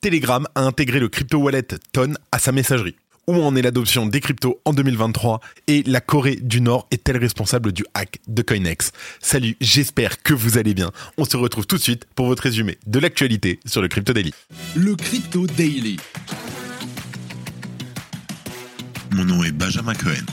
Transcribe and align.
Telegram 0.00 0.46
a 0.54 0.62
intégré 0.62 1.00
le 1.00 1.08
crypto 1.08 1.38
wallet 1.38 1.68
Ton 1.92 2.14
à 2.32 2.38
sa 2.38 2.52
messagerie. 2.52 2.96
Où 3.28 3.42
en 3.42 3.56
est 3.56 3.62
l'adoption 3.62 4.06
des 4.06 4.20
cryptos 4.20 4.60
en 4.64 4.72
2023 4.72 5.40
et 5.66 5.82
la 5.84 6.00
Corée 6.00 6.36
du 6.36 6.60
Nord 6.60 6.86
est-elle 6.92 7.16
responsable 7.16 7.72
du 7.72 7.84
hack 7.94 8.20
de 8.28 8.42
Coinex? 8.42 8.92
Salut, 9.20 9.56
j'espère 9.60 10.22
que 10.22 10.32
vous 10.32 10.58
allez 10.58 10.74
bien. 10.74 10.92
On 11.18 11.24
se 11.24 11.36
retrouve 11.36 11.66
tout 11.66 11.76
de 11.76 11.82
suite 11.82 12.06
pour 12.14 12.26
votre 12.26 12.44
résumé 12.44 12.78
de 12.86 13.00
l'actualité 13.00 13.58
sur 13.66 13.82
le 13.82 13.88
Crypto 13.88 14.12
Daily. 14.12 14.32
Le 14.76 14.94
Crypto 14.94 15.44
Daily. 15.48 15.96
Mon 19.12 19.24
nom 19.24 19.42
est 19.42 19.50
Benjamin 19.50 19.94
Cohen. 19.94 20.24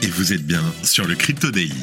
Et 0.00 0.06
vous 0.06 0.32
êtes 0.32 0.46
bien 0.46 0.62
sur 0.84 1.06
le 1.06 1.16
Crypto 1.16 1.50
Daily. 1.50 1.82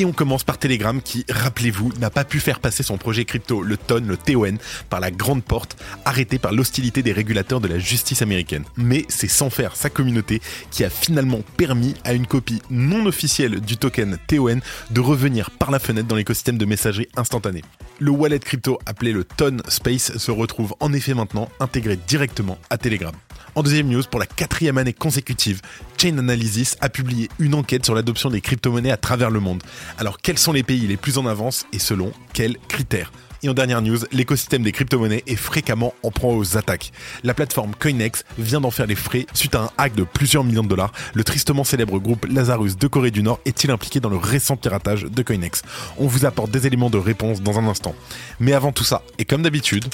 Et 0.00 0.04
on 0.04 0.12
commence 0.12 0.44
par 0.44 0.58
Telegram 0.58 1.02
qui, 1.02 1.24
rappelez-vous, 1.28 1.92
n'a 1.98 2.08
pas 2.08 2.24
pu 2.24 2.38
faire 2.38 2.60
passer 2.60 2.84
son 2.84 2.98
projet 2.98 3.24
crypto, 3.24 3.62
le 3.62 3.76
TON, 3.76 4.04
le 4.06 4.16
TON, 4.16 4.56
par 4.88 5.00
la 5.00 5.10
grande 5.10 5.42
porte, 5.42 5.76
arrêté 6.04 6.38
par 6.38 6.52
l'hostilité 6.52 7.02
des 7.02 7.10
régulateurs 7.10 7.60
de 7.60 7.66
la 7.66 7.80
justice 7.80 8.22
américaine. 8.22 8.62
Mais 8.76 9.04
c'est 9.08 9.26
sans 9.26 9.50
faire 9.50 9.74
sa 9.74 9.90
communauté 9.90 10.40
qui 10.70 10.84
a 10.84 10.90
finalement 10.90 11.40
permis 11.56 11.94
à 12.04 12.12
une 12.12 12.28
copie 12.28 12.62
non 12.70 13.06
officielle 13.06 13.60
du 13.60 13.76
token 13.76 14.18
TON 14.28 14.60
de 14.90 15.00
revenir 15.00 15.50
par 15.50 15.72
la 15.72 15.80
fenêtre 15.80 16.06
dans 16.06 16.14
l'écosystème 16.14 16.58
de 16.58 16.64
messagerie 16.64 17.08
instantanée. 17.16 17.64
Le 17.98 18.12
wallet 18.12 18.38
crypto 18.38 18.78
appelé 18.86 19.12
le 19.12 19.24
TON 19.24 19.56
Space 19.66 20.16
se 20.16 20.30
retrouve 20.30 20.76
en 20.78 20.92
effet 20.92 21.14
maintenant 21.14 21.48
intégré 21.58 21.98
directement 22.06 22.58
à 22.70 22.78
Telegram. 22.78 23.14
En 23.58 23.64
deuxième 23.64 23.88
news, 23.88 24.04
pour 24.08 24.20
la 24.20 24.26
quatrième 24.26 24.78
année 24.78 24.92
consécutive, 24.92 25.62
Chain 26.00 26.16
Analysis 26.16 26.76
a 26.80 26.88
publié 26.88 27.28
une 27.40 27.56
enquête 27.56 27.84
sur 27.84 27.92
l'adoption 27.92 28.30
des 28.30 28.40
crypto-monnaies 28.40 28.92
à 28.92 28.96
travers 28.96 29.30
le 29.30 29.40
monde. 29.40 29.64
Alors 29.98 30.18
quels 30.18 30.38
sont 30.38 30.52
les 30.52 30.62
pays 30.62 30.86
les 30.86 30.96
plus 30.96 31.18
en 31.18 31.26
avance 31.26 31.66
et 31.72 31.80
selon 31.80 32.12
quels 32.32 32.56
critères? 32.68 33.10
Et 33.42 33.48
en 33.48 33.54
dernière 33.54 33.82
news, 33.82 33.98
l'écosystème 34.12 34.62
des 34.62 34.70
crypto-monnaies 34.70 35.24
est 35.26 35.34
fréquemment 35.34 35.92
en 36.04 36.12
proie 36.12 36.36
aux 36.36 36.56
attaques. 36.56 36.92
La 37.24 37.34
plateforme 37.34 37.74
Coinex 37.74 38.22
vient 38.38 38.60
d'en 38.60 38.70
faire 38.70 38.86
les 38.86 38.94
frais 38.94 39.26
suite 39.34 39.56
à 39.56 39.62
un 39.62 39.70
hack 39.76 39.96
de 39.96 40.04
plusieurs 40.04 40.44
millions 40.44 40.62
de 40.62 40.68
dollars. 40.68 40.92
Le 41.14 41.24
tristement 41.24 41.64
célèbre 41.64 41.98
groupe 41.98 42.26
Lazarus 42.26 42.76
de 42.76 42.86
Corée 42.86 43.10
du 43.10 43.24
Nord 43.24 43.40
est-il 43.44 43.72
impliqué 43.72 43.98
dans 43.98 44.08
le 44.08 44.18
récent 44.18 44.56
piratage 44.56 45.02
de 45.02 45.22
Coinex? 45.24 45.62
On 45.96 46.06
vous 46.06 46.26
apporte 46.26 46.52
des 46.52 46.68
éléments 46.68 46.90
de 46.90 46.98
réponse 46.98 47.42
dans 47.42 47.58
un 47.58 47.66
instant. 47.66 47.96
Mais 48.38 48.52
avant 48.52 48.70
tout 48.70 48.84
ça, 48.84 49.02
et 49.18 49.24
comme 49.24 49.42
d'habitude, 49.42 49.86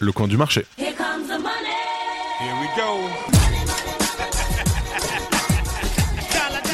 le 0.00 0.10
coin 0.10 0.26
du 0.26 0.36
marché. 0.36 0.64
Here 2.40 2.54
we 2.60 2.68
go. 2.76 3.08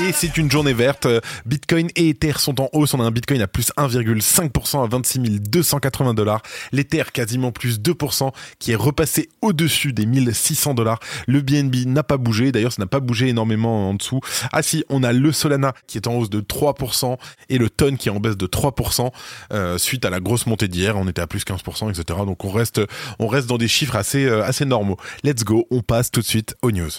Et 0.03 0.12
c'est 0.12 0.37
une 0.39 0.50
journée 0.50 0.73
verte. 0.73 1.06
Bitcoin 1.47 1.89
et 1.95 2.09
Ether 2.09 2.33
sont 2.39 2.61
en 2.61 2.69
hausse. 2.73 2.95
On 2.95 3.00
a 3.00 3.05
un 3.05 3.12
Bitcoin 3.12 3.41
à 3.41 3.47
plus 3.47 3.70
1,5% 3.77 4.83
à 4.83 4.87
26 4.89 5.41
280 5.41 6.14
dollars. 6.14 6.42
L'Ether 6.73 7.05
quasiment 7.12 7.53
plus 7.53 7.78
2% 7.78 8.33
qui 8.59 8.72
est 8.72 8.77
repassé 8.77 9.28
au-dessus 9.41 9.92
des 9.92 10.05
1600 10.05 10.75
dollars. 10.75 10.98
Le 11.28 11.42
BNB 11.42 11.87
n'a 11.87 12.03
pas 12.03 12.17
bougé. 12.17 12.50
D'ailleurs, 12.50 12.72
ça 12.72 12.83
n'a 12.83 12.89
pas 12.89 12.98
bougé 12.98 13.28
énormément 13.28 13.91
en 13.91 13.95
dessous. 13.95 14.20
Ah 14.53 14.62
si, 14.62 14.84
on 14.89 15.05
a 15.05 15.12
le 15.12 15.31
Solana 15.31 15.75
qui 15.87 15.98
est 15.98 16.09
en 16.09 16.15
hausse 16.15 16.31
de 16.31 16.41
3% 16.41 17.17
et 17.48 17.59
le 17.59 17.70
Ton 17.70 17.97
qui 17.97 18.09
est 18.09 18.12
en 18.12 18.20
baisse 18.20 18.37
de 18.37 18.47
3% 18.47 19.12
euh, 19.53 19.78
suite 19.78 20.05
à 20.05 20.11
la 20.11 20.19
grosse 20.19 20.47
montée 20.47 20.67
d'hier. 20.67 20.97
On 20.97 21.06
était 21.06 21.22
à 21.22 21.28
plus 21.28 21.45
15%, 21.45 21.91
etc. 21.91 22.19
Donc 22.27 22.45
on 22.45 22.50
reste, 22.50 22.81
on 23.20 23.28
reste 23.28 23.47
dans 23.47 23.59
des 23.59 23.69
chiffres 23.69 23.95
assez, 23.95 24.25
euh, 24.25 24.45
assez 24.45 24.65
normaux. 24.65 24.97
Let's 25.22 25.45
go. 25.45 25.67
On 25.70 25.83
passe 25.83 26.11
tout 26.11 26.20
de 26.20 26.27
suite 26.27 26.56
aux 26.62 26.72
news. 26.72 26.91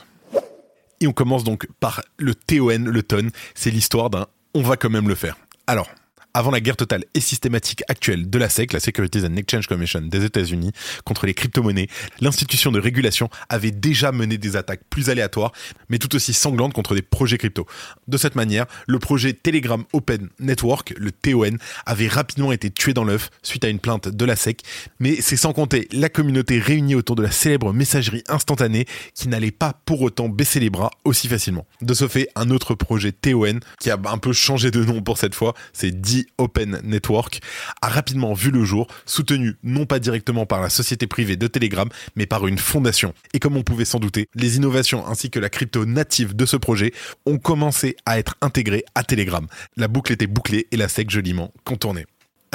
Et 1.02 1.08
on 1.08 1.14
commence 1.14 1.44
donc 1.44 1.68
par 1.80 2.04
le 2.18 2.36
TON, 2.36 2.86
le 2.86 3.04
TON. 3.04 3.30
C'est 3.54 3.72
l'histoire 3.72 4.10
d'un 4.10 4.28
on 4.56 4.62
va 4.62 4.78
quand 4.78 4.90
même 4.90 5.10
le 5.10 5.16
faire. 5.16 5.38
Alors, 5.68 5.90
avant 6.36 6.52
la 6.52 6.60
guerre 6.60 6.76
totale 6.76 7.06
et 7.14 7.22
systématique 7.22 7.82
actuelle 7.88 8.30
de 8.30 8.38
la 8.38 8.50
SEC, 8.50 8.74
la 8.74 8.82
Securities 8.82 9.26
and 9.26 9.38
Exchange 9.38 9.68
Commission 9.68 10.02
des 10.02 10.26
États-Unis, 10.26 10.74
contre 11.06 11.26
les 11.26 11.34
crypto-monnaies, 11.34 11.88
l'institution 12.20 12.74
de 12.74 12.80
régulation 12.80 13.30
avait 13.48 13.72
déjà 13.72 14.12
mené 14.12 14.38
des 14.38 14.58
attaques 14.58 14.82
plus 14.90 15.10
aléatoires, 15.10 15.54
mais 15.88 15.98
tout 15.98 16.14
aussi 16.14 16.34
sanglantes 16.34 16.74
contre 16.74 16.94
des 16.94 17.02
projets 17.02 17.38
crypto. 17.38 17.66
De 18.10 18.18
cette 18.18 18.36
manière, 18.36 18.66
le 18.86 19.00
projet 19.00 19.32
Telegram 19.32 19.86
Open 19.94 20.28
Network, 20.42 20.94
le 20.98 21.14
TON, 21.14 21.56
avait 21.86 22.10
rapidement 22.10 22.52
été 22.52 22.70
tué 22.70 22.94
dans 22.94 23.06
l'œuf 23.06 23.30
suite 23.42 23.64
à 23.64 23.70
une 23.70 23.80
plainte 23.80 24.10
de 24.10 24.26
la 24.26 24.36
SEC, 24.36 24.60
mais 25.00 25.22
c'est 25.22 25.38
sans 25.38 25.54
compter 25.54 25.88
la 25.94 26.10
communauté 26.10 26.60
réunie 26.60 26.96
autour 26.96 27.16
de 27.16 27.24
la 27.24 27.32
célèbre 27.32 27.72
messagerie 27.72 28.26
instantanée 28.28 28.88
qui 29.14 29.30
n'allait 29.30 29.52
pas 29.52 29.80
pour 29.86 30.02
autant 30.02 30.28
baisser 30.28 30.60
les 30.60 30.70
bras 30.70 30.92
aussi 31.06 31.30
facilement. 31.30 31.66
De 31.82 31.94
ce 31.94 32.10
fait, 32.10 32.28
un 32.36 32.50
autre 32.50 32.76
projet 32.76 33.14
TON, 33.14 33.62
qui 33.80 33.90
a 33.90 33.98
un 34.04 34.18
peu 34.18 34.34
changé 34.34 34.70
de 34.70 34.84
nom 34.84 35.02
pour 35.02 35.18
cette 35.18 35.34
fois, 35.34 35.54
c'est 35.72 35.92
Open 36.38 36.80
Network, 36.84 37.40
a 37.82 37.90
rapidement 37.90 38.34
vu 38.34 38.52
le 38.52 38.64
jour, 38.64 38.88
soutenu 39.06 39.56
non 39.64 39.86
pas 39.86 40.00
directement 40.00 40.46
par 40.46 40.62
la 40.62 40.70
société 40.70 41.08
privée 41.08 41.36
de 41.38 41.48
Telegram, 41.48 41.90
mais 42.16 42.26
par 42.26 42.48
une 42.48 42.58
fondation. 42.58 43.14
Et 43.34 43.40
comme 43.40 43.58
on 43.58 43.64
pouvait 43.64 43.86
s'en 43.86 44.00
douter, 44.00 44.28
les 44.36 44.58
innovations 44.58 45.06
ainsi 45.08 45.30
que 45.30 45.40
la 45.40 45.50
crypto 45.50 45.86
native 45.86 46.36
de 46.36 46.46
ce 46.46 46.58
projet 46.58 46.94
ont 47.26 47.38
commencé 47.38 47.96
à 48.06 48.20
être 48.20 48.36
intégrées 48.42 48.86
à 48.96 49.04
Telegram. 49.04 49.48
La 49.78 49.88
boucle 49.88 50.14
était 50.14 50.28
bouclée 50.28 50.68
et 50.72 50.78
la 50.78 50.88
SEC 50.88 51.10
joliment 51.10 51.52
contournée. 51.64 52.06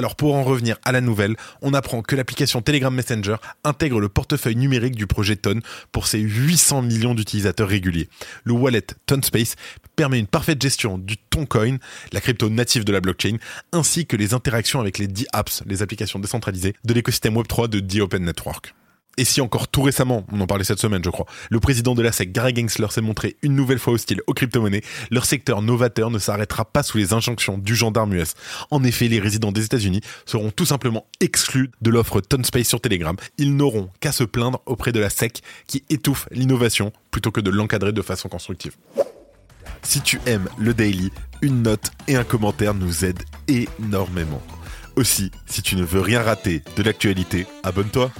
Alors 0.00 0.16
pour 0.16 0.34
en 0.34 0.44
revenir 0.44 0.78
à 0.86 0.92
la 0.92 1.02
nouvelle, 1.02 1.36
on 1.60 1.74
apprend 1.74 2.00
que 2.00 2.16
l'application 2.16 2.62
Telegram 2.62 2.94
Messenger 2.94 3.36
intègre 3.64 4.00
le 4.00 4.08
portefeuille 4.08 4.56
numérique 4.56 4.96
du 4.96 5.06
projet 5.06 5.36
Ton 5.36 5.60
pour 5.92 6.06
ses 6.06 6.20
800 6.20 6.80
millions 6.80 7.14
d'utilisateurs 7.14 7.68
réguliers. 7.68 8.08
Le 8.44 8.54
wallet 8.54 8.86
TonSpace 9.04 9.56
permet 9.96 10.18
une 10.18 10.26
parfaite 10.26 10.62
gestion 10.62 10.96
du 10.96 11.18
Toncoin, 11.18 11.76
la 12.14 12.22
crypto 12.22 12.48
native 12.48 12.84
de 12.84 12.92
la 12.92 13.02
blockchain, 13.02 13.36
ainsi 13.72 14.06
que 14.06 14.16
les 14.16 14.32
interactions 14.32 14.80
avec 14.80 14.96
les 14.96 15.06
D-Apps, 15.06 15.64
les 15.66 15.82
applications 15.82 16.18
décentralisées 16.18 16.72
de 16.82 16.94
l'écosystème 16.94 17.34
Web3 17.34 17.68
de 17.68 17.80
D-Open 17.80 18.24
Network. 18.24 18.72
Et 19.20 19.24
si 19.26 19.42
encore 19.42 19.68
tout 19.68 19.82
récemment, 19.82 20.24
on 20.32 20.40
en 20.40 20.46
parlait 20.46 20.64
cette 20.64 20.78
semaine 20.78 21.04
je 21.04 21.10
crois, 21.10 21.26
le 21.50 21.60
président 21.60 21.94
de 21.94 22.00
la 22.00 22.10
SEC, 22.10 22.32
Gary 22.32 22.54
Gensler, 22.56 22.86
s'est 22.88 23.02
montré 23.02 23.36
une 23.42 23.54
nouvelle 23.54 23.78
fois 23.78 23.92
hostile 23.92 24.22
aux 24.26 24.32
crypto-monnaies, 24.32 24.80
leur 25.10 25.26
secteur 25.26 25.60
novateur 25.60 26.10
ne 26.10 26.18
s'arrêtera 26.18 26.64
pas 26.64 26.82
sous 26.82 26.96
les 26.96 27.12
injonctions 27.12 27.58
du 27.58 27.76
gendarme 27.76 28.14
US. 28.14 28.32
En 28.70 28.82
effet, 28.82 29.08
les 29.08 29.20
résidents 29.20 29.52
des 29.52 29.66
États-Unis 29.66 30.00
seront 30.24 30.50
tout 30.50 30.64
simplement 30.64 31.04
exclus 31.20 31.70
de 31.82 31.90
l'offre 31.90 32.22
TonSpace 32.22 32.66
sur 32.66 32.80
Telegram. 32.80 33.14
Ils 33.36 33.54
n'auront 33.54 33.90
qu'à 34.00 34.10
se 34.10 34.24
plaindre 34.24 34.62
auprès 34.64 34.90
de 34.90 35.00
la 35.00 35.10
SEC 35.10 35.42
qui 35.66 35.84
étouffe 35.90 36.26
l'innovation 36.30 36.90
plutôt 37.10 37.30
que 37.30 37.42
de 37.42 37.50
l'encadrer 37.50 37.92
de 37.92 38.00
façon 38.00 38.30
constructive. 38.30 38.72
Si 39.82 40.00
tu 40.00 40.18
aimes 40.24 40.48
le 40.56 40.72
daily, 40.72 41.12
une 41.42 41.60
note 41.60 41.90
et 42.08 42.16
un 42.16 42.24
commentaire 42.24 42.72
nous 42.72 43.04
aident 43.04 43.24
énormément. 43.48 44.40
Aussi, 44.96 45.30
si 45.44 45.60
tu 45.60 45.76
ne 45.76 45.84
veux 45.84 46.00
rien 46.00 46.22
rater 46.22 46.62
de 46.78 46.82
l'actualité, 46.82 47.46
abonne-toi. 47.64 48.10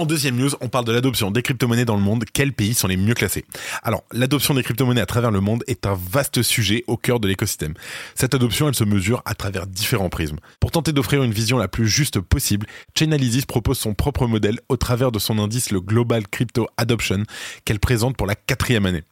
En 0.00 0.06
deuxième 0.06 0.36
news, 0.36 0.48
on 0.62 0.70
parle 0.70 0.86
de 0.86 0.92
l'adoption 0.92 1.30
des 1.30 1.42
crypto-monnaies 1.42 1.84
dans 1.84 1.94
le 1.94 2.00
monde. 2.00 2.24
Quels 2.32 2.54
pays 2.54 2.72
sont 2.72 2.88
les 2.88 2.96
mieux 2.96 3.12
classés? 3.12 3.44
Alors, 3.82 4.02
l'adoption 4.12 4.54
des 4.54 4.62
crypto-monnaies 4.62 5.02
à 5.02 5.04
travers 5.04 5.30
le 5.30 5.42
monde 5.42 5.62
est 5.66 5.84
un 5.84 5.92
vaste 5.94 6.40
sujet 6.40 6.84
au 6.86 6.96
cœur 6.96 7.20
de 7.20 7.28
l'écosystème. 7.28 7.74
Cette 8.14 8.34
adoption, 8.34 8.66
elle 8.66 8.74
se 8.74 8.84
mesure 8.84 9.20
à 9.26 9.34
travers 9.34 9.66
différents 9.66 10.08
prismes. 10.08 10.38
Pour 10.58 10.70
tenter 10.70 10.94
d'offrir 10.94 11.22
une 11.22 11.32
vision 11.32 11.58
la 11.58 11.68
plus 11.68 11.86
juste 11.86 12.18
possible, 12.18 12.66
Chainalysis 12.94 13.44
propose 13.44 13.78
son 13.78 13.92
propre 13.92 14.26
modèle 14.26 14.60
au 14.70 14.78
travers 14.78 15.12
de 15.12 15.18
son 15.18 15.38
indice 15.38 15.70
le 15.70 15.82
Global 15.82 16.26
Crypto 16.28 16.66
Adoption 16.78 17.24
qu'elle 17.66 17.78
présente 17.78 18.16
pour 18.16 18.26
la 18.26 18.36
quatrième 18.36 18.86
année. 18.86 19.02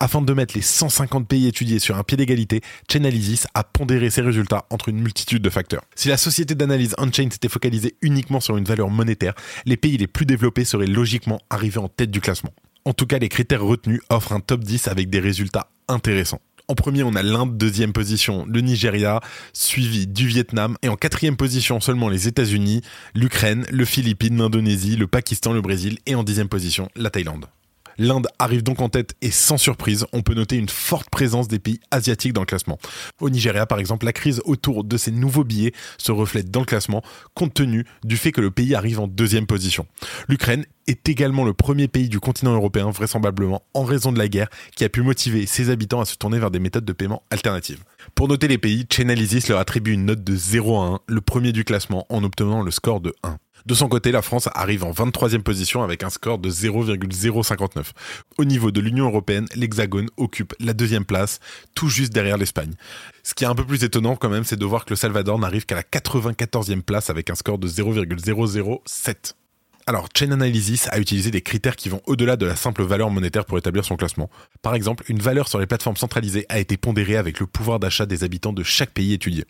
Afin 0.00 0.22
de 0.22 0.32
mettre 0.32 0.56
les 0.56 0.60
150 0.60 1.28
pays 1.28 1.46
étudiés 1.46 1.78
sur 1.78 1.96
un 1.96 2.02
pied 2.02 2.16
d'égalité, 2.16 2.62
Chainalysis 2.90 3.46
a 3.54 3.62
pondéré 3.62 4.10
ses 4.10 4.22
résultats 4.22 4.66
entre 4.70 4.88
une 4.88 5.00
multitude 5.00 5.40
de 5.40 5.50
facteurs. 5.50 5.82
Si 5.94 6.08
la 6.08 6.16
société 6.16 6.56
d'analyse 6.56 6.96
Unchained 6.98 7.32
s'était 7.32 7.48
focalisée 7.48 7.94
uniquement 8.02 8.40
sur 8.40 8.56
une 8.56 8.64
valeur 8.64 8.90
monétaire, 8.90 9.34
les 9.66 9.76
pays 9.76 9.96
les 9.98 10.08
plus 10.08 10.26
développés 10.32 10.64
seraient 10.64 10.86
logiquement 10.86 11.40
arrivés 11.50 11.78
en 11.78 11.88
tête 11.88 12.10
du 12.10 12.22
classement. 12.22 12.54
En 12.86 12.94
tout 12.94 13.06
cas, 13.06 13.18
les 13.18 13.28
critères 13.28 13.62
retenus 13.62 14.00
offrent 14.08 14.32
un 14.32 14.40
top 14.40 14.64
10 14.64 14.88
avec 14.88 15.10
des 15.10 15.20
résultats 15.20 15.68
intéressants. 15.88 16.40
En 16.68 16.74
premier, 16.74 17.02
on 17.02 17.14
a 17.14 17.22
l'Inde, 17.22 17.58
deuxième 17.58 17.92
position, 17.92 18.46
le 18.48 18.62
Nigeria, 18.62 19.20
suivi 19.52 20.06
du 20.06 20.26
Vietnam, 20.26 20.78
et 20.80 20.88
en 20.88 20.96
quatrième 20.96 21.36
position 21.36 21.80
seulement 21.80 22.08
les 22.08 22.28
États-Unis, 22.28 22.80
l'Ukraine, 23.14 23.66
le 23.70 23.84
Philippines, 23.84 24.38
l'Indonésie, 24.38 24.96
le 24.96 25.06
Pakistan, 25.06 25.52
le 25.52 25.60
Brésil, 25.60 25.98
et 26.06 26.14
en 26.14 26.22
dixième 26.22 26.48
position, 26.48 26.88
la 26.96 27.10
Thaïlande. 27.10 27.44
L'Inde 27.98 28.28
arrive 28.38 28.62
donc 28.62 28.80
en 28.80 28.88
tête 28.88 29.14
et 29.20 29.30
sans 29.30 29.58
surprise, 29.58 30.06
on 30.12 30.22
peut 30.22 30.34
noter 30.34 30.56
une 30.56 30.68
forte 30.68 31.10
présence 31.10 31.48
des 31.48 31.58
pays 31.58 31.80
asiatiques 31.90 32.32
dans 32.32 32.42
le 32.42 32.46
classement. 32.46 32.78
Au 33.20 33.30
Nigeria, 33.30 33.66
par 33.66 33.78
exemple, 33.78 34.06
la 34.06 34.12
crise 34.12 34.40
autour 34.44 34.84
de 34.84 34.96
ces 34.96 35.10
nouveaux 35.10 35.44
billets 35.44 35.72
se 35.98 36.12
reflète 36.12 36.50
dans 36.50 36.60
le 36.60 36.66
classement 36.66 37.02
compte 37.34 37.54
tenu 37.54 37.84
du 38.04 38.16
fait 38.16 38.32
que 38.32 38.40
le 38.40 38.50
pays 38.50 38.74
arrive 38.74 39.00
en 39.00 39.06
deuxième 39.06 39.46
position. 39.46 39.86
L'Ukraine 40.28 40.64
est 40.86 41.08
également 41.08 41.44
le 41.44 41.54
premier 41.54 41.88
pays 41.88 42.08
du 42.08 42.20
continent 42.20 42.54
européen, 42.54 42.90
vraisemblablement 42.90 43.62
en 43.74 43.84
raison 43.84 44.12
de 44.12 44.18
la 44.18 44.28
guerre, 44.28 44.48
qui 44.76 44.84
a 44.84 44.88
pu 44.88 45.02
motiver 45.02 45.46
ses 45.46 45.70
habitants 45.70 46.00
à 46.00 46.04
se 46.04 46.16
tourner 46.16 46.38
vers 46.38 46.50
des 46.50 46.58
méthodes 46.58 46.84
de 46.84 46.92
paiement 46.92 47.22
alternatives. 47.30 47.84
Pour 48.14 48.28
noter 48.28 48.48
les 48.48 48.58
pays, 48.58 48.86
Chainalysis 48.90 49.48
leur 49.48 49.60
attribue 49.60 49.92
une 49.92 50.06
note 50.06 50.24
de 50.24 50.34
0 50.34 50.80
à 50.80 50.86
1, 50.86 51.00
le 51.06 51.20
premier 51.20 51.52
du 51.52 51.64
classement, 51.64 52.06
en 52.08 52.24
obtenant 52.24 52.62
le 52.62 52.70
score 52.70 53.00
de 53.00 53.14
1. 53.22 53.36
De 53.66 53.74
son 53.74 53.88
côté, 53.88 54.12
la 54.12 54.22
France 54.22 54.48
arrive 54.54 54.84
en 54.84 54.92
23e 54.92 55.42
position 55.42 55.82
avec 55.82 56.02
un 56.02 56.10
score 56.10 56.38
de 56.38 56.50
0,059. 56.50 57.92
Au 58.38 58.44
niveau 58.44 58.70
de 58.70 58.80
l'Union 58.80 59.06
européenne, 59.06 59.46
l'Hexagone 59.54 60.08
occupe 60.16 60.54
la 60.60 60.72
deuxième 60.72 61.04
place, 61.04 61.38
tout 61.74 61.88
juste 61.88 62.12
derrière 62.12 62.38
l'Espagne. 62.38 62.74
Ce 63.22 63.34
qui 63.34 63.44
est 63.44 63.48
un 63.48 63.54
peu 63.54 63.64
plus 63.64 63.84
étonnant 63.84 64.16
quand 64.16 64.28
même, 64.28 64.44
c'est 64.44 64.56
de 64.56 64.64
voir 64.64 64.84
que 64.84 64.90
le 64.90 64.96
Salvador 64.96 65.38
n'arrive 65.38 65.66
qu'à 65.66 65.76
la 65.76 65.82
94e 65.82 66.82
place 66.82 67.10
avec 67.10 67.30
un 67.30 67.34
score 67.34 67.58
de 67.58 67.68
0,007. 67.68 69.36
Alors, 69.84 70.08
Chain 70.16 70.30
Analysis 70.30 70.86
a 70.92 71.00
utilisé 71.00 71.32
des 71.32 71.40
critères 71.40 71.74
qui 71.74 71.88
vont 71.88 72.00
au-delà 72.06 72.36
de 72.36 72.46
la 72.46 72.54
simple 72.54 72.84
valeur 72.84 73.10
monétaire 73.10 73.44
pour 73.44 73.58
établir 73.58 73.84
son 73.84 73.96
classement. 73.96 74.30
Par 74.62 74.76
exemple, 74.76 75.02
une 75.08 75.18
valeur 75.18 75.48
sur 75.48 75.58
les 75.58 75.66
plateformes 75.66 75.96
centralisées 75.96 76.46
a 76.48 76.60
été 76.60 76.76
pondérée 76.76 77.16
avec 77.16 77.40
le 77.40 77.46
pouvoir 77.48 77.80
d'achat 77.80 78.06
des 78.06 78.22
habitants 78.22 78.52
de 78.52 78.62
chaque 78.62 78.92
pays 78.92 79.12
étudié. 79.12 79.44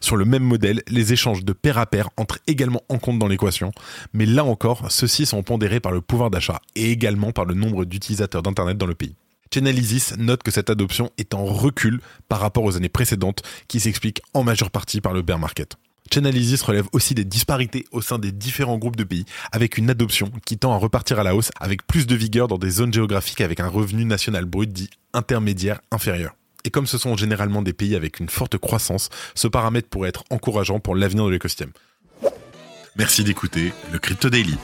Sur 0.00 0.16
le 0.16 0.24
même 0.24 0.42
modèle, 0.42 0.82
les 0.88 1.12
échanges 1.12 1.44
de 1.44 1.52
pair 1.52 1.76
à 1.76 1.84
pair 1.84 2.08
entrent 2.16 2.38
également 2.46 2.82
en 2.88 2.98
compte 2.98 3.18
dans 3.18 3.28
l'équation, 3.28 3.72
mais 4.14 4.24
là 4.24 4.42
encore, 4.44 4.90
ceux-ci 4.90 5.26
sont 5.26 5.42
pondérés 5.42 5.80
par 5.80 5.92
le 5.92 6.00
pouvoir 6.00 6.30
d'achat 6.30 6.62
et 6.76 6.90
également 6.90 7.32
par 7.32 7.44
le 7.44 7.54
nombre 7.54 7.84
d'utilisateurs 7.84 8.42
d'Internet 8.42 8.78
dans 8.78 8.86
le 8.86 8.94
pays. 8.94 9.16
Chainalysis 9.52 10.14
note 10.16 10.42
que 10.42 10.50
cette 10.50 10.70
adoption 10.70 11.10
est 11.18 11.34
en 11.34 11.44
recul 11.44 12.00
par 12.28 12.40
rapport 12.40 12.64
aux 12.64 12.76
années 12.76 12.88
précédentes, 12.88 13.42
qui 13.68 13.80
s'explique 13.80 14.22
en 14.32 14.44
majeure 14.44 14.70
partie 14.70 15.02
par 15.02 15.12
le 15.12 15.20
bear 15.20 15.38
market. 15.38 15.76
Chainalysis 16.10 16.62
relève 16.62 16.86
aussi 16.92 17.14
des 17.14 17.24
disparités 17.24 17.86
au 17.90 18.00
sein 18.00 18.18
des 18.18 18.30
différents 18.30 18.78
groupes 18.78 18.96
de 18.96 19.04
pays, 19.04 19.24
avec 19.52 19.78
une 19.78 19.90
adoption 19.90 20.30
qui 20.44 20.58
tend 20.58 20.72
à 20.72 20.76
repartir 20.76 21.18
à 21.18 21.24
la 21.24 21.34
hausse 21.34 21.50
avec 21.60 21.86
plus 21.86 22.06
de 22.06 22.14
vigueur 22.14 22.46
dans 22.48 22.58
des 22.58 22.70
zones 22.70 22.92
géographiques 22.92 23.40
avec 23.40 23.60
un 23.60 23.68
revenu 23.68 24.04
national 24.04 24.44
brut 24.44 24.72
dit 24.72 24.90
intermédiaire 25.12 25.80
inférieur. 25.90 26.36
Et 26.64 26.70
comme 26.70 26.86
ce 26.86 26.98
sont 26.98 27.16
généralement 27.16 27.62
des 27.62 27.72
pays 27.72 27.94
avec 27.94 28.20
une 28.20 28.28
forte 28.28 28.56
croissance, 28.58 29.10
ce 29.34 29.48
paramètre 29.48 29.88
pourrait 29.88 30.08
être 30.08 30.24
encourageant 30.30 30.80
pour 30.80 30.94
l'avenir 30.94 31.26
de 31.26 31.30
l'écosystème. 31.30 31.72
Merci 32.96 33.24
d'écouter 33.24 33.72
le 33.92 33.98
Crypto 33.98 34.30
Daily. 34.30 34.56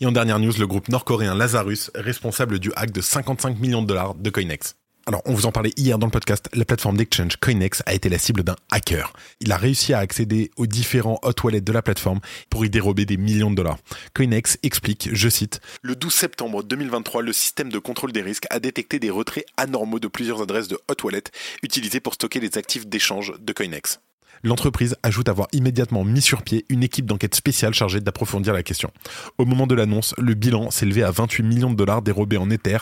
Et 0.00 0.06
en 0.06 0.12
dernière 0.12 0.38
news, 0.38 0.52
le 0.58 0.66
groupe 0.66 0.88
nord-coréen 0.88 1.34
Lazarus, 1.34 1.90
responsable 1.94 2.58
du 2.58 2.72
hack 2.74 2.90
de 2.90 3.00
55 3.00 3.58
millions 3.58 3.82
de 3.82 3.88
dollars 3.88 4.14
de 4.14 4.30
Coinex. 4.30 4.76
Alors, 5.10 5.22
on 5.24 5.34
vous 5.34 5.46
en 5.46 5.50
parlait 5.50 5.72
hier 5.76 5.98
dans 5.98 6.06
le 6.06 6.12
podcast, 6.12 6.48
la 6.54 6.64
plateforme 6.64 6.96
d'exchange 6.96 7.36
Coinex 7.40 7.82
a 7.84 7.94
été 7.94 8.08
la 8.08 8.16
cible 8.16 8.44
d'un 8.44 8.54
hacker. 8.70 9.12
Il 9.40 9.50
a 9.50 9.56
réussi 9.56 9.92
à 9.92 9.98
accéder 9.98 10.52
aux 10.56 10.68
différents 10.68 11.18
hot 11.24 11.32
wallets 11.42 11.60
de 11.60 11.72
la 11.72 11.82
plateforme 11.82 12.20
pour 12.48 12.64
y 12.64 12.70
dérober 12.70 13.06
des 13.06 13.16
millions 13.16 13.50
de 13.50 13.56
dollars. 13.56 13.78
Coinex 14.14 14.56
explique, 14.62 15.08
je 15.12 15.28
cite, 15.28 15.60
Le 15.82 15.96
12 15.96 16.14
septembre 16.14 16.62
2023, 16.62 17.22
le 17.22 17.32
système 17.32 17.70
de 17.70 17.80
contrôle 17.80 18.12
des 18.12 18.22
risques 18.22 18.46
a 18.50 18.60
détecté 18.60 19.00
des 19.00 19.10
retraits 19.10 19.46
anormaux 19.56 19.98
de 19.98 20.06
plusieurs 20.06 20.42
adresses 20.42 20.68
de 20.68 20.78
hot 20.88 21.02
wallet 21.02 21.24
utilisées 21.64 21.98
pour 21.98 22.14
stocker 22.14 22.38
les 22.38 22.56
actifs 22.56 22.86
d'échange 22.86 23.32
de 23.36 23.52
Coinex. 23.52 23.98
L'entreprise 24.44 24.94
ajoute 25.02 25.28
avoir 25.28 25.48
immédiatement 25.52 26.04
mis 26.04 26.22
sur 26.22 26.42
pied 26.42 26.64
une 26.68 26.84
équipe 26.84 27.06
d'enquête 27.06 27.34
spéciale 27.34 27.74
chargée 27.74 28.00
d'approfondir 28.00 28.54
la 28.54 28.62
question. 28.62 28.92
Au 29.38 29.44
moment 29.44 29.66
de 29.66 29.74
l'annonce, 29.74 30.14
le 30.18 30.34
bilan 30.34 30.70
s'élevait 30.70 31.02
à 31.02 31.10
28 31.10 31.42
millions 31.42 31.70
de 31.70 31.74
dollars 31.74 32.00
dérobés 32.00 32.38
en 32.38 32.48
Ether, 32.48 32.78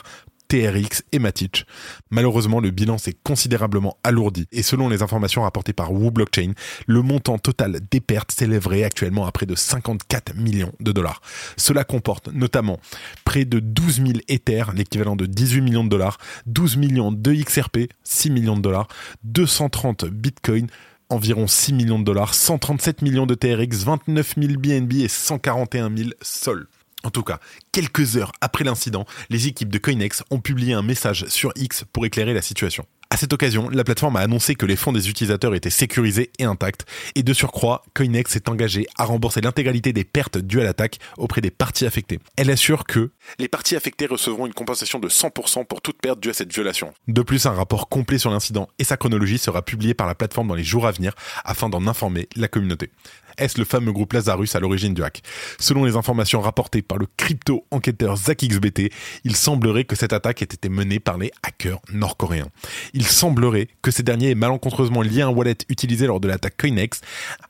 TRX 0.49 1.03
et 1.13 1.19
Matic. 1.19 1.67
Malheureusement, 2.11 2.61
le 2.61 2.71
bilan 2.71 2.99
s'est 2.99 3.17
considérablement 3.23 3.99
alourdi 4.03 4.47
et 4.51 4.63
selon 4.63 4.89
les 4.89 5.03
informations 5.03 5.43
rapportées 5.43 5.73
par 5.73 5.93
Wu 5.93 6.11
Blockchain, 6.11 6.53
le 6.87 7.03
montant 7.03 7.39
total 7.39 7.81
des 7.91 8.01
pertes 8.01 8.33
s'élèverait 8.33 8.83
actuellement 8.83 9.27
à 9.27 9.33
près 9.33 9.47
de 9.47 9.55
54 9.55 10.35
millions 10.35 10.73
de 10.81 10.93
dollars. 10.93 11.21
Cela 11.57 11.85
comporte 11.85 12.29
notamment 12.29 12.81
près 13.25 13.45
de 13.45 13.61
12 13.61 13.97
000 13.97 14.09
Ether, 14.29 14.65
l'équivalent 14.75 15.17
de 15.17 15.27
18 15.27 15.61
millions 15.61 15.85
de 15.85 15.91
dollars, 15.91 16.19
12 16.47 16.77
millions 16.77 17.13
de 17.13 17.33
XRP, 17.35 17.91
6 18.05 18.31
millions 18.31 18.57
de 18.57 18.63
dollars, 18.63 18.89
230 19.25 20.07
Bitcoin, 20.07 20.69
environ 21.11 21.47
6 21.47 21.73
millions 21.73 21.99
de 21.99 22.05
dollars, 22.05 22.35
137 22.35 23.03
millions 23.03 23.27
de 23.27 23.35
TRX, 23.35 23.85
29 23.85 24.35
000 24.39 24.53
BNB 24.59 24.95
et 25.03 25.09
141 25.09 25.95
000 25.95 26.11
Sol. 26.23 26.69
En 27.05 27.11
tout 27.11 27.23
cas, 27.23 27.39
quelques 27.73 28.17
heures 28.17 28.33
après 28.41 28.65
l'incident, 28.65 29.07
les 29.31 29.47
équipes 29.47 29.71
de 29.71 29.79
Coinex 29.79 30.25
ont 30.31 30.41
publié 30.41 30.75
un 30.75 30.83
message 30.83 31.27
sur 31.29 31.53
X 31.55 31.85
pour 31.93 32.05
éclairer 32.07 32.35
la 32.35 32.43
situation. 32.43 32.87
À 33.11 33.17
cette 33.17 33.33
occasion, 33.33 33.71
la 33.71 33.85
plateforme 33.85 34.17
a 34.17 34.21
annoncé 34.21 34.55
que 34.55 34.67
les 34.67 34.77
fonds 34.77 34.93
des 34.93 35.09
utilisateurs 35.09 35.55
étaient 35.55 35.71
sécurisés 35.71 36.31
et 36.39 36.45
intacts, 36.45 36.85
et 37.15 37.23
de 37.23 37.33
surcroît, 37.33 37.83
Coinex 37.95 38.31
s'est 38.31 38.51
engagé 38.51 38.87
à 38.99 39.07
rembourser 39.07 39.41
l'intégralité 39.41 39.95
des 39.95 40.05
pertes 40.05 40.37
dues 40.37 40.61
à 40.61 40.65
l'attaque 40.65 40.99
auprès 41.17 41.41
des 41.41 41.51
parties 41.51 41.87
affectées. 41.87 42.19
Elle 42.37 42.51
assure 42.51 42.85
que 42.85 43.11
les 43.39 43.49
parties 43.49 43.77
affectées 43.77 44.05
recevront 44.05 44.45
une 44.45 44.53
compensation 44.53 44.99
de 44.99 45.09
100% 45.09 45.65
pour 45.65 45.81
toute 45.81 46.03
perte 46.03 46.21
due 46.21 46.29
à 46.29 46.35
cette 46.35 46.53
violation. 46.53 46.93
De 47.09 47.23
plus, 47.23 47.47
un 47.47 47.53
rapport 47.53 47.89
complet 47.89 48.19
sur 48.19 48.31
l'incident 48.31 48.69
et 48.79 48.85
sa 48.85 48.99
chronologie 48.99 49.39
sera 49.39 49.63
publié 49.63 49.95
par 49.95 50.07
la 50.07 50.15
plateforme 50.15 50.49
dans 50.49 50.55
les 50.55 50.63
jours 50.63 50.87
à 50.87 50.93
venir 50.93 51.15
afin 51.47 51.71
d'en 51.71 51.87
informer 51.87 52.29
la 52.37 52.49
communauté. 52.49 52.91
Est-ce 53.39 53.57
le 53.57 53.65
fameux 53.65 53.93
groupe 53.93 54.13
Lazarus 54.13 54.57
à 54.57 54.61
l'origine 54.61 54.95
du 54.95 55.03
hack? 55.03 55.23
Selon 55.61 55.85
les 55.85 55.95
informations 55.97 56.41
rapportées 56.41 56.83
par 56.83 56.99
le 56.99 57.07
crypto-enquêteur 57.17 58.17
ZachXBT, 58.17 58.91
il 59.25 59.37
semblerait 59.37 59.85
que 59.85 59.95
cette 59.95 60.13
attaque 60.13 60.43
ait 60.43 60.47
été 60.47 60.69
menée 60.69 60.99
par 60.99 61.19
les 61.19 61.31
hackers 61.45 61.81
nord-coréens. 61.93 62.49
Il 62.99 63.07
semblerait 63.07 63.69
que 63.81 63.93
ces 63.93 64.03
derniers 64.03 64.31
aient 64.31 64.35
malencontreusement 64.35 65.03
lié 65.03 65.23
un 65.23 65.29
wallet 65.29 65.57
utilisé 65.69 66.09
lors 66.09 66.19
de 66.19 66.27
l'attaque 66.27 66.57
Coinex 66.57 67.01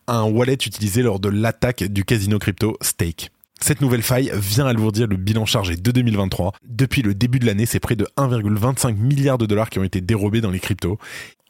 à 0.07 0.19
un 0.19 0.25
wallet 0.25 0.53
utilisé 0.53 1.01
lors 1.01 1.21
de 1.21 1.31
l'attaque 1.31 1.85
du 1.85 2.05
casino 2.05 2.39
crypto 2.39 2.77
Stake. 2.83 3.31
Cette 3.59 3.81
nouvelle 3.81 4.03
faille 4.03 4.31
vient 4.35 4.67
alourdir 4.67 5.07
le 5.07 5.17
bilan 5.17 5.47
chargé 5.47 5.77
de 5.77 5.91
2023. 5.91 6.53
Depuis 6.69 7.01
le 7.01 7.15
début 7.15 7.39
de 7.39 7.47
l'année, 7.47 7.65
c'est 7.65 7.81
près 7.81 7.97
de 7.97 8.07
1,25 8.19 8.95
milliard 8.95 9.39
de 9.39 9.47
dollars 9.47 9.71
qui 9.71 9.79
ont 9.79 9.85
été 9.85 10.03
dérobés 10.03 10.43
dans 10.43 10.51
les 10.51 10.61
cryptos. 10.61 10.99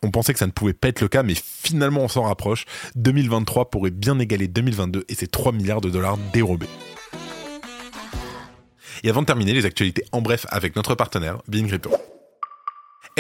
On 0.05 0.13
pensait 0.13 0.33
que 0.33 0.39
ça 0.39 0.47
ne 0.47 0.53
pouvait 0.53 0.75
pas 0.75 0.87
être 0.87 1.01
le 1.01 1.09
cas, 1.09 1.25
mais 1.25 1.35
finalement 1.35 2.03
on 2.03 2.09
s'en 2.09 2.23
rapproche. 2.23 2.67
2023 2.95 3.69
pourrait 3.69 3.91
bien 3.91 4.21
égaler 4.21 4.47
2022 4.47 5.07
et 5.09 5.15
ses 5.17 5.27
3 5.27 5.51
milliards 5.51 5.81
de 5.81 5.91
dollars 5.91 6.19
dérobés. 6.33 6.69
Et 9.03 9.11
avant 9.11 9.23
de 9.23 9.27
terminer, 9.27 9.55
les 9.55 9.65
actualités 9.65 10.05
en 10.13 10.23
bref 10.23 10.47
avec 10.51 10.77
notre 10.77 10.95
partenaire, 10.95 11.39
Being 11.49 11.67
Crypto. 11.67 11.91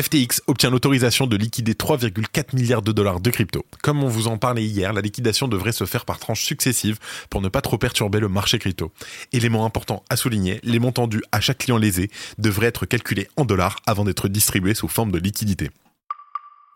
FTX 0.00 0.42
obtient 0.46 0.70
l'autorisation 0.70 1.26
de 1.26 1.36
liquider 1.36 1.72
3,4 1.72 2.54
milliards 2.54 2.82
de 2.82 2.92
dollars 2.92 3.18
de 3.18 3.30
crypto. 3.30 3.64
Comme 3.82 4.04
on 4.04 4.08
vous 4.08 4.28
en 4.28 4.38
parlait 4.38 4.64
hier, 4.64 4.92
la 4.92 5.00
liquidation 5.00 5.48
devrait 5.48 5.72
se 5.72 5.86
faire 5.86 6.04
par 6.04 6.20
tranches 6.20 6.44
successives 6.44 7.00
pour 7.30 7.40
ne 7.40 7.48
pas 7.48 7.62
trop 7.62 7.78
perturber 7.78 8.20
le 8.20 8.28
marché 8.28 8.60
crypto. 8.60 8.92
Élément 9.32 9.64
important 9.64 10.04
à 10.08 10.16
souligner, 10.16 10.60
les 10.62 10.78
montants 10.78 11.08
dus 11.08 11.22
à 11.32 11.40
chaque 11.40 11.58
client 11.58 11.78
lésé 11.78 12.10
devraient 12.38 12.68
être 12.68 12.86
calculés 12.86 13.26
en 13.36 13.44
dollars 13.44 13.76
avant 13.86 14.04
d'être 14.04 14.28
distribués 14.28 14.74
sous 14.74 14.86
forme 14.86 15.10
de 15.10 15.18
liquidité. 15.18 15.70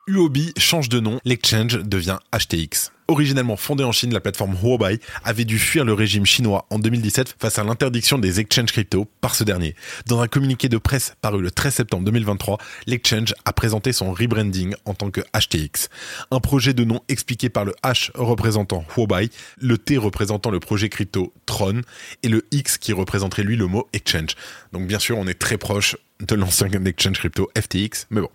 UOB 0.08 0.36
change 0.58 0.88
de 0.88 0.98
nom, 0.98 1.20
l'exchange 1.24 1.78
devient 1.78 2.18
HTX. 2.36 2.90
Originellement 3.06 3.56
fondée 3.56 3.84
en 3.84 3.92
Chine, 3.92 4.12
la 4.12 4.20
plateforme 4.20 4.56
Huobai 4.60 4.98
avait 5.22 5.44
dû 5.44 5.60
fuir 5.60 5.84
le 5.84 5.92
régime 5.92 6.26
chinois 6.26 6.66
en 6.70 6.80
2017 6.80 7.36
face 7.38 7.60
à 7.60 7.62
l'interdiction 7.62 8.18
des 8.18 8.40
exchanges 8.40 8.72
crypto 8.72 9.06
par 9.20 9.36
ce 9.36 9.44
dernier. 9.44 9.76
Dans 10.08 10.20
un 10.20 10.26
communiqué 10.26 10.68
de 10.68 10.76
presse 10.78 11.14
paru 11.20 11.40
le 11.40 11.52
13 11.52 11.74
septembre 11.74 12.04
2023, 12.06 12.58
l'exchange 12.88 13.32
a 13.44 13.52
présenté 13.52 13.92
son 13.92 14.12
rebranding 14.12 14.74
en 14.86 14.94
tant 14.94 15.12
que 15.12 15.20
HTX. 15.20 15.88
Un 16.32 16.40
projet 16.40 16.74
de 16.74 16.82
nom 16.82 17.00
expliqué 17.08 17.48
par 17.48 17.64
le 17.64 17.72
H 17.84 18.10
représentant 18.14 18.84
Huobai, 18.96 19.30
le 19.60 19.78
T 19.78 19.98
représentant 19.98 20.50
le 20.50 20.58
projet 20.58 20.88
crypto 20.88 21.32
Tron 21.46 21.82
et 22.24 22.28
le 22.28 22.44
X 22.50 22.76
qui 22.76 22.92
représenterait 22.92 23.44
lui 23.44 23.54
le 23.54 23.68
mot 23.68 23.88
exchange. 23.92 24.30
Donc 24.72 24.88
bien 24.88 24.98
sûr, 24.98 25.16
on 25.16 25.28
est 25.28 25.38
très 25.38 25.58
proche 25.58 25.96
de 26.18 26.34
l'ancien 26.34 26.66
exchange 26.86 27.18
crypto 27.18 27.48
FTX, 27.56 28.06
mais 28.10 28.20
bon. 28.20 28.30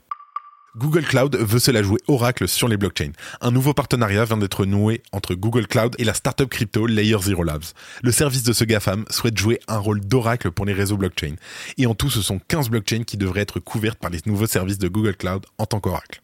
Google 0.75 1.05
Cloud 1.05 1.35
veut 1.35 1.59
se 1.59 1.71
la 1.71 1.81
jouer 1.81 1.99
Oracle 2.07 2.47
sur 2.47 2.67
les 2.67 2.77
blockchains. 2.77 3.11
Un 3.41 3.51
nouveau 3.51 3.73
partenariat 3.73 4.25
vient 4.25 4.37
d'être 4.37 4.65
noué 4.65 5.01
entre 5.11 5.33
Google 5.33 5.67
Cloud 5.67 5.95
et 5.97 6.03
la 6.03 6.13
startup 6.13 6.49
crypto 6.49 6.85
Layer 6.85 7.17
Zero 7.21 7.43
Labs. 7.43 7.63
Le 8.03 8.11
service 8.11 8.43
de 8.43 8.53
ce 8.53 8.63
GAFAM 8.63 9.05
souhaite 9.09 9.37
jouer 9.37 9.59
un 9.67 9.79
rôle 9.79 10.01
d'oracle 10.01 10.51
pour 10.51 10.65
les 10.65 10.73
réseaux 10.73 10.97
blockchain. 10.97 11.35
Et 11.77 11.87
en 11.87 11.95
tout, 11.95 12.09
ce 12.09 12.21
sont 12.21 12.39
15 12.47 12.69
blockchains 12.69 13.03
qui 13.03 13.17
devraient 13.17 13.41
être 13.41 13.59
couvertes 13.59 13.99
par 13.99 14.11
les 14.11 14.19
nouveaux 14.25 14.47
services 14.47 14.77
de 14.77 14.87
Google 14.87 15.15
Cloud 15.15 15.45
en 15.57 15.65
tant 15.65 15.79
qu'oracle. 15.79 16.21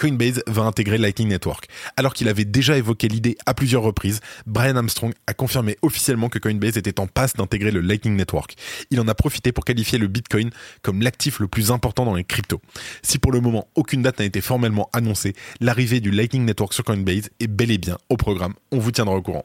Coinbase 0.00 0.42
va 0.46 0.62
intégrer 0.62 0.96
Lightning 0.96 1.28
Network. 1.28 1.66
Alors 1.98 2.14
qu'il 2.14 2.28
avait 2.28 2.46
déjà 2.46 2.78
évoqué 2.78 3.06
l'idée 3.06 3.36
à 3.44 3.52
plusieurs 3.52 3.82
reprises, 3.82 4.20
Brian 4.46 4.76
Armstrong 4.76 5.12
a 5.26 5.34
confirmé 5.34 5.76
officiellement 5.82 6.30
que 6.30 6.38
Coinbase 6.38 6.78
était 6.78 6.98
en 7.00 7.06
passe 7.06 7.34
d'intégrer 7.34 7.70
le 7.70 7.80
Lightning 7.80 8.16
Network. 8.16 8.56
Il 8.90 8.98
en 8.98 9.08
a 9.08 9.14
profité 9.14 9.52
pour 9.52 9.66
qualifier 9.66 9.98
le 9.98 10.06
Bitcoin 10.06 10.50
comme 10.80 11.02
l'actif 11.02 11.38
le 11.38 11.48
plus 11.48 11.70
important 11.70 12.06
dans 12.06 12.14
les 12.14 12.24
cryptos. 12.24 12.62
Si 13.02 13.18
pour 13.18 13.30
le 13.30 13.40
moment 13.40 13.68
aucune 13.74 14.00
date 14.00 14.20
n'a 14.20 14.24
été 14.24 14.40
formellement 14.40 14.88
annoncée, 14.94 15.34
l'arrivée 15.60 16.00
du 16.00 16.10
Lightning 16.10 16.46
Network 16.46 16.72
sur 16.72 16.82
Coinbase 16.82 17.28
est 17.38 17.46
bel 17.46 17.70
et 17.70 17.78
bien 17.78 17.98
au 18.08 18.16
programme. 18.16 18.54
On 18.72 18.78
vous 18.78 18.92
tiendra 18.92 19.14
au 19.14 19.22
courant. 19.22 19.44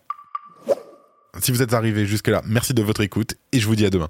Si 1.41 1.51
vous 1.51 1.61
êtes 1.61 1.73
arrivé 1.73 2.05
jusque-là, 2.05 2.41
merci 2.45 2.73
de 2.73 2.81
votre 2.81 3.01
écoute 3.01 3.35
et 3.51 3.59
je 3.59 3.67
vous 3.67 3.75
dis 3.75 3.85
à 3.85 3.89
demain. 3.89 4.09